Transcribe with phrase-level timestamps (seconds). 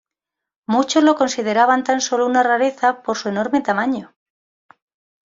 [0.65, 4.15] Muchos lo consideraban tan solo una rareza por su enorme tamaño.